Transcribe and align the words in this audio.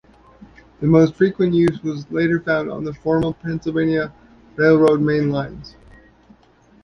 The 0.79 0.87
most 0.87 1.13
frequent 1.13 1.53
use 1.53 1.83
was 1.83 2.09
later 2.09 2.39
found 2.39 2.71
on 2.71 2.83
the 2.85 2.91
former 2.91 3.33
Pennsylvania 3.33 4.11
Railroad 4.57 4.99
main 4.99 5.29
lines. 5.29 5.75